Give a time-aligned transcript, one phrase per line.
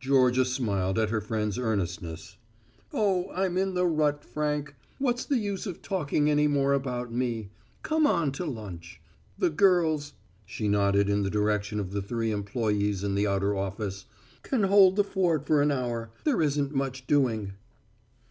[0.00, 2.36] Georgia smiled at her friend's earnestness.
[2.92, 4.74] "Oh, I'm in the rut, Frank.
[4.98, 7.48] What's the use of talking any more about me?
[7.82, 9.00] Come on to lunch.
[9.38, 10.12] The girls,"
[10.44, 14.04] she nodded in the direction of the three employes in the outer office,
[14.42, 16.10] "can hold the fort for an hour.
[16.24, 17.54] There isn't much doing."